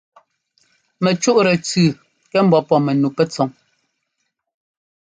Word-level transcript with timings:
Mɛcúꞌtɛ 1.03 1.53
tsʉʉ 1.65 1.87
kɛ́ 2.31 2.41
ḿbɔ́ 2.47 2.61
pɔ́ 2.67 2.77
mɛnu 2.85 3.07
pɛtsɔ́ŋ. 3.17 3.49